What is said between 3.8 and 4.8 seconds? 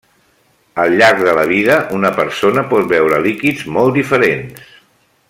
diferents.